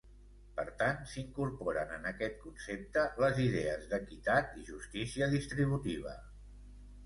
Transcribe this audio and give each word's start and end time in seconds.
Per 0.59 0.63
tant, 0.77 1.03
s'incorporen, 1.11 1.91
en 1.97 2.07
aquest 2.13 2.41
concepte, 2.47 3.05
les 3.27 3.43
idees 3.45 3.87
d'equitat 3.95 4.59
i 4.65 4.69
justícia 4.73 5.33
distributiva. 5.39 6.19